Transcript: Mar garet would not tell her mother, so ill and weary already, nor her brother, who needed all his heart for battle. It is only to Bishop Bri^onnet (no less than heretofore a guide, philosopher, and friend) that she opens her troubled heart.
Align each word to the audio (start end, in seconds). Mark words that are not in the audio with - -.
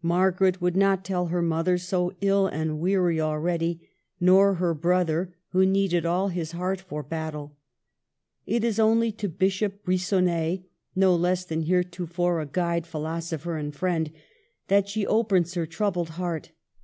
Mar 0.00 0.30
garet 0.30 0.60
would 0.60 0.76
not 0.76 1.04
tell 1.04 1.26
her 1.26 1.42
mother, 1.42 1.76
so 1.76 2.12
ill 2.20 2.46
and 2.46 2.78
weary 2.78 3.20
already, 3.20 3.80
nor 4.20 4.54
her 4.54 4.72
brother, 4.72 5.34
who 5.48 5.66
needed 5.66 6.06
all 6.06 6.28
his 6.28 6.52
heart 6.52 6.80
for 6.80 7.02
battle. 7.02 7.56
It 8.46 8.62
is 8.62 8.78
only 8.78 9.10
to 9.10 9.28
Bishop 9.28 9.84
Bri^onnet 9.84 10.62
(no 10.94 11.16
less 11.16 11.44
than 11.44 11.62
heretofore 11.62 12.40
a 12.40 12.46
guide, 12.46 12.86
philosopher, 12.86 13.56
and 13.56 13.74
friend) 13.74 14.12
that 14.68 14.88
she 14.88 15.04
opens 15.04 15.54
her 15.54 15.66
troubled 15.66 16.10
heart. 16.10 16.52